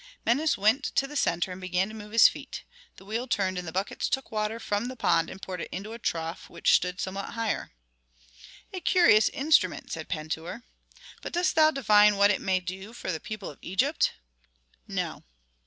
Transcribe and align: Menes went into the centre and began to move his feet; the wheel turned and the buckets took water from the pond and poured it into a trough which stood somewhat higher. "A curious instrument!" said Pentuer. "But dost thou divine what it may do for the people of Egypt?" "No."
Menes 0.25 0.57
went 0.57 0.87
into 0.89 1.05
the 1.05 1.15
centre 1.15 1.51
and 1.51 1.61
began 1.61 1.87
to 1.89 1.93
move 1.93 2.11
his 2.11 2.27
feet; 2.27 2.63
the 2.95 3.05
wheel 3.05 3.27
turned 3.27 3.59
and 3.59 3.67
the 3.67 3.71
buckets 3.71 4.09
took 4.09 4.31
water 4.31 4.59
from 4.59 4.87
the 4.87 4.95
pond 4.95 5.29
and 5.29 5.39
poured 5.39 5.61
it 5.61 5.69
into 5.71 5.93
a 5.93 5.99
trough 5.99 6.49
which 6.49 6.73
stood 6.73 6.99
somewhat 6.99 7.35
higher. 7.35 7.71
"A 8.73 8.79
curious 8.79 9.29
instrument!" 9.29 9.91
said 9.91 10.09
Pentuer. 10.09 10.63
"But 11.21 11.33
dost 11.33 11.53
thou 11.53 11.69
divine 11.69 12.15
what 12.15 12.31
it 12.31 12.41
may 12.41 12.59
do 12.59 12.93
for 12.93 13.11
the 13.11 13.19
people 13.19 13.51
of 13.51 13.59
Egypt?" 13.61 14.13
"No." 14.87 15.23